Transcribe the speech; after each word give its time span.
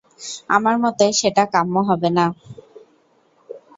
আমার 0.49 0.75
মতে 0.83 1.05
সেটা 1.19 1.43
কাম্য 1.53 1.75
হবে 1.89 2.09
না। 2.17 2.25